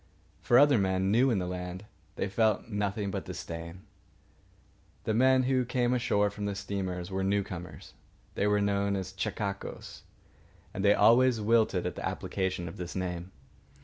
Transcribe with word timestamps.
For 0.41 0.57
other 0.57 0.79
men, 0.79 1.11
new 1.11 1.29
in 1.29 1.37
the 1.37 1.45
land, 1.45 1.85
they 2.15 2.27
felt 2.27 2.69
nothing 2.69 3.11
but 3.11 3.25
disdain. 3.25 3.83
The 5.03 5.13
men 5.13 5.43
who 5.43 5.63
came 5.63 5.93
ashore 5.93 6.31
from 6.31 6.45
the 6.45 6.55
steamers 6.55 7.11
were 7.11 7.23
newcomers. 7.23 7.93
They 8.33 8.47
were 8.47 8.61
known 8.61 8.95
as 8.95 9.13
chechaquos, 9.13 10.01
and 10.73 10.83
they 10.83 10.95
always 10.95 11.39
wilted 11.39 11.85
at 11.85 11.93
the 11.93 12.03
application 12.03 12.67
of 12.67 12.77
the 12.77 12.91
name. 12.97 13.31